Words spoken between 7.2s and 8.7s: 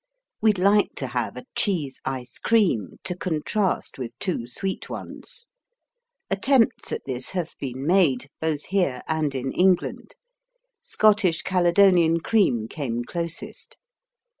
have been made, both